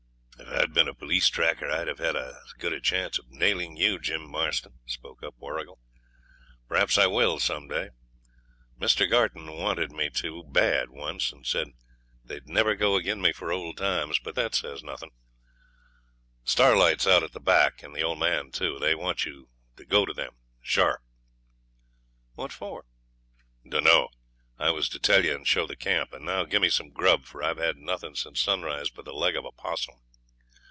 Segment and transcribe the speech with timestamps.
[0.43, 3.77] 'If I'd been a police tracker I'd have had as good a chance of nailing
[3.77, 5.79] you, Jim Marston,' spoke up Warrigal.
[6.67, 7.89] 'Perhaps I will some day.
[8.79, 9.09] Mr.
[9.09, 10.09] Garton wanted me
[10.49, 11.69] bad once, and said
[12.23, 14.19] they'd never go agin me for old times.
[14.19, 15.11] But that says nothin'.
[16.43, 18.77] Starlight's out at the back and the old man, too.
[18.77, 21.01] They want you to go to them sharp.'
[22.33, 22.85] 'What for?'
[23.67, 24.09] 'Dunno.
[24.59, 27.41] I was to tell you, and show the camp; and now gimme some grub, for
[27.43, 29.95] I've had nothing since sunrise but the leg of a 'possum.'